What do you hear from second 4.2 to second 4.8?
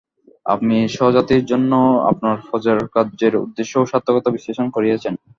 বিশ্লেষণ